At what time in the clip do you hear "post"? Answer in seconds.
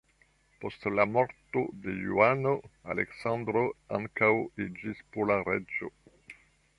0.61-0.85